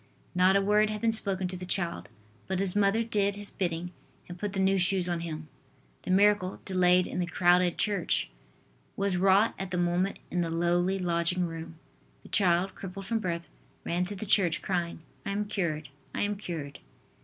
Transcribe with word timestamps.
Not 0.33 0.55
a 0.55 0.61
word 0.63 0.89
had 0.89 0.99
been 0.99 1.11
spoken 1.11 1.47
to 1.49 1.55
the 1.55 1.63
child, 1.63 2.09
but 2.47 2.57
his 2.59 2.75
mother 2.75 3.03
did 3.03 3.35
his 3.35 3.51
bidding, 3.51 3.91
and 4.27 4.39
put 4.39 4.53
the 4.53 4.59
new 4.59 4.79
shoes 4.79 5.07
on 5.07 5.19
him. 5.19 5.47
The 6.01 6.09
miracle, 6.09 6.59
delayed 6.65 7.05
in 7.05 7.19
the 7.19 7.27
crowded 7.27 7.77
church, 7.77 8.27
was 8.97 9.15
wrought 9.15 9.53
at 9.59 9.69
the 9.69 9.77
moment 9.77 10.17
in 10.31 10.41
the 10.41 10.49
lowly 10.49 10.97
lodging 10.97 11.45
room. 11.45 11.75
The 12.23 12.29
child, 12.29 12.73
crippled 12.73 13.05
from 13.05 13.19
birth, 13.19 13.47
ran 13.85 14.03
to 14.05 14.15
the 14.15 14.25
church, 14.25 14.63
crying: 14.63 15.01
"I 15.23 15.29
am 15.33 15.45
cured, 15.45 15.89
I 16.15 16.21
am 16.21 16.35
cured." 16.35 16.79